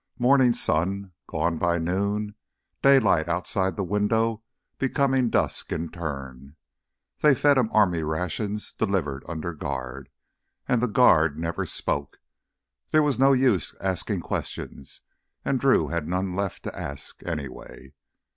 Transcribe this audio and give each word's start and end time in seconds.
Morning 0.17 0.51
sun, 0.51 1.11
gone 1.27 1.59
by 1.59 1.77
noon, 1.77 2.33
daylight 2.81 3.29
outside 3.29 3.75
the 3.75 3.83
window 3.83 4.41
becoming 4.79 5.29
dusk 5.29 5.71
in 5.71 5.89
turn. 5.91 6.55
They 7.19 7.35
fed 7.35 7.59
him 7.59 7.69
army 7.71 8.01
rations, 8.01 8.73
delivered 8.73 9.23
under 9.27 9.53
guard. 9.53 10.09
And 10.67 10.81
the 10.81 10.87
guard 10.87 11.37
never 11.37 11.67
spoke. 11.67 12.17
There 12.89 13.03
was 13.03 13.19
no 13.19 13.33
use 13.33 13.75
asking 13.79 14.21
questions, 14.21 15.01
and 15.45 15.59
Drew 15.59 15.89
had 15.89 16.07
none 16.07 16.33
left 16.33 16.63
to 16.63 16.75
ask, 16.75 17.21
anyway. 17.23 17.93